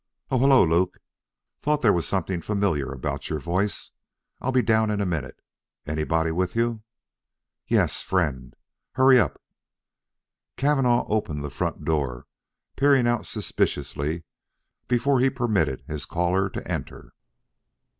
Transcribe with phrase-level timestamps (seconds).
[0.31, 0.97] "Oh, hello, Luke.
[1.59, 3.91] Thought there was something familiar about your voice.
[4.39, 5.39] I'll be down in a minute.
[5.85, 6.81] Anybody with you?"
[7.67, 8.55] "Yes, friend.
[8.93, 9.39] Hurry up."
[10.57, 12.25] Cavanagh opened the front door,
[12.75, 14.23] peering out suspiciously
[14.87, 17.13] before he permitted his caller to enter.